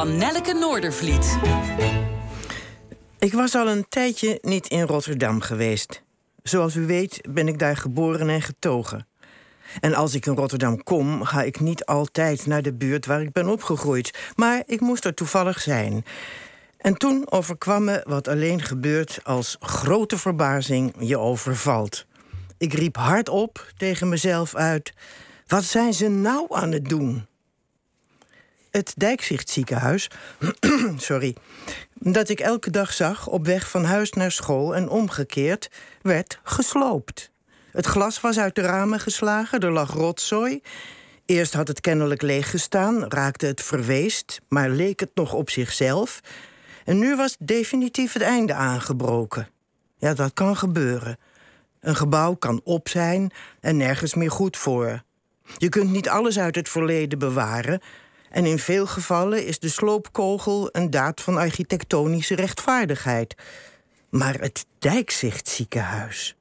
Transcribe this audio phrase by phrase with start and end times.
[0.00, 1.38] van Nelleke Noordervliet.
[3.18, 6.02] Ik was al een tijdje niet in Rotterdam geweest.
[6.42, 9.06] Zoals u weet ben ik daar geboren en getogen.
[9.80, 13.32] En als ik in Rotterdam kom, ga ik niet altijd naar de buurt waar ik
[13.32, 14.32] ben opgegroeid.
[14.34, 16.04] Maar ik moest er toevallig zijn.
[16.78, 22.06] En toen overkwam me wat alleen gebeurt als grote verbazing je overvalt.
[22.58, 24.92] Ik riep hardop tegen mezelf uit:
[25.46, 27.28] Wat zijn ze nou aan het doen?
[28.70, 30.10] Het Dijkzichtziekenhuis,
[30.96, 31.36] sorry,
[31.94, 35.70] dat ik elke dag zag op weg van huis naar school en omgekeerd,
[36.02, 37.30] werd gesloopt.
[37.72, 40.60] Het glas was uit de ramen geslagen, er lag rotzooi.
[41.26, 46.20] Eerst had het kennelijk leeg gestaan, raakte het verweest, maar leek het nog op zichzelf.
[46.84, 49.48] En nu was definitief het einde aangebroken.
[49.98, 51.18] Ja, dat kan gebeuren.
[51.80, 55.02] Een gebouw kan op zijn en nergens meer goed voor.
[55.56, 57.80] Je kunt niet alles uit het verleden bewaren.
[58.30, 63.34] En in veel gevallen is de sloopkogel een daad van architectonische rechtvaardigheid.
[64.10, 66.36] Maar het Dijkzichtziekenhuis.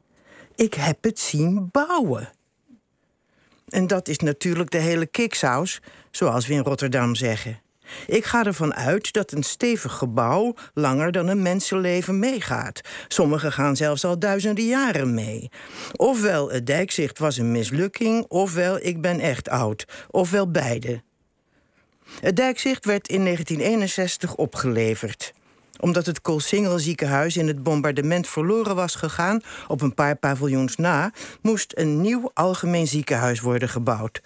[0.56, 2.30] Ik heb het zien bouwen.
[3.68, 7.62] En dat is natuurlijk de hele kiksaus, zoals we in Rotterdam zeggen.
[8.08, 12.82] Ik ga ervan uit dat een stevig gebouw langer dan een mensenleven meegaat.
[13.08, 15.50] Sommigen gaan zelfs al duizenden jaren mee.
[15.96, 19.86] Ofwel het dijkzicht was een mislukking, ofwel ik ben echt oud.
[20.10, 21.02] Ofwel beide.
[22.22, 25.34] Het dijkzicht werd in 1961 opgeleverd
[25.80, 31.12] omdat het Koolsingel ziekenhuis in het bombardement verloren was gegaan, op een paar paviljoens na,
[31.42, 34.22] moest een nieuw algemeen ziekenhuis worden gebouwd.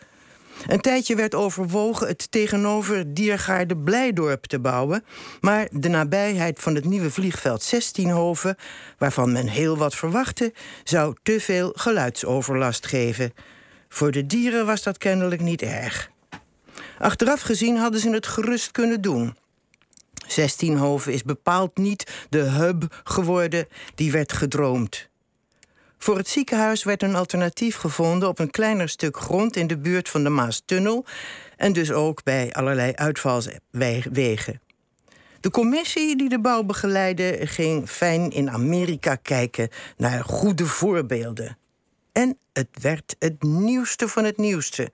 [0.67, 5.03] Een tijdje werd overwogen het tegenover Diergaarde Blijdorp te bouwen,
[5.41, 8.59] maar de nabijheid van het nieuwe vliegveld 16hoven,
[8.97, 13.33] waarvan men heel wat verwachtte, zou te veel geluidsoverlast geven.
[13.89, 16.11] Voor de dieren was dat kennelijk niet erg.
[17.03, 19.35] Achteraf gezien hadden ze het gerust kunnen doen.
[20.27, 25.09] Zestienhoven is bepaald niet de hub geworden die werd gedroomd.
[25.97, 30.09] Voor het ziekenhuis werd een alternatief gevonden op een kleiner stuk grond in de buurt
[30.09, 31.05] van de Maastunnel
[31.57, 34.61] en dus ook bij allerlei uitvalswegen.
[35.39, 41.57] De commissie die de bouw begeleidde ging fijn in Amerika kijken naar goede voorbeelden.
[42.11, 44.91] En het werd het nieuwste van het nieuwste.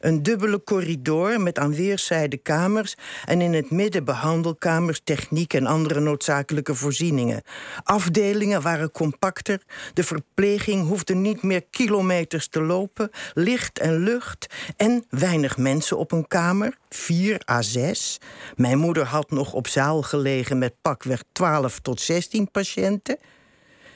[0.00, 6.00] Een dubbele corridor met aan weerszijden kamers en in het midden behandelkamers, techniek en andere
[6.00, 7.42] noodzakelijke voorzieningen.
[7.82, 9.62] Afdelingen waren compacter,
[9.94, 14.46] de verpleging hoefde niet meer kilometers te lopen, licht en lucht
[14.76, 18.18] en weinig mensen op een kamer, vier à zes.
[18.56, 23.18] Mijn moeder had nog op zaal gelegen met pakweg 12 tot 16 patiënten.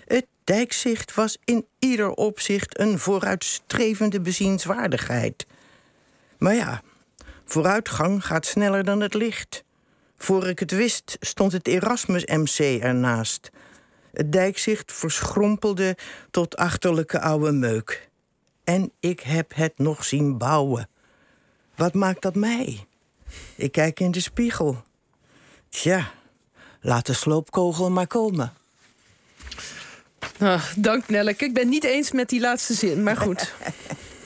[0.05, 5.47] Het dijkzicht was in ieder opzicht een vooruitstrevende bezienswaardigheid.
[6.39, 6.83] Maar ja,
[7.45, 9.65] vooruitgang gaat sneller dan het licht.
[10.17, 13.51] Voor ik het wist, stond het Erasmus MC ernaast.
[14.13, 15.97] Het dijkzicht verschrompelde
[16.31, 18.09] tot achterlijke oude meuk.
[18.65, 20.89] En ik heb het nog zien bouwen.
[21.75, 22.87] Wat maakt dat mij?
[23.57, 24.83] Ik kijk in de spiegel.
[25.69, 26.11] Tja,
[26.81, 28.53] laat de sloopkogel maar komen.
[30.39, 31.45] Ah, dank Nelleke.
[31.45, 33.53] Ik ben niet eens met die laatste zin, maar goed.